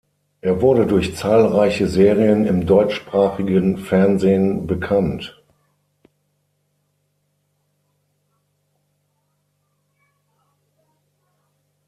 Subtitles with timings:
[0.41, 5.39] Er wurde durch zahlreiche Serien im deutschsprachigen Fernsehen bekannt.